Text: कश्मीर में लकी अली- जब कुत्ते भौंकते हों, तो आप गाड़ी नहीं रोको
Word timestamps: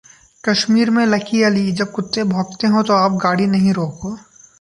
कश्मीर 0.45 0.89
में 0.89 1.05
लकी 1.05 1.43
अली- 1.43 1.75
जब 1.75 1.91
कुत्ते 1.91 2.23
भौंकते 2.23 2.67
हों, 2.67 2.83
तो 2.83 2.93
आप 2.93 3.11
गाड़ी 3.11 3.47
नहीं 3.47 3.73
रोको 3.73 4.17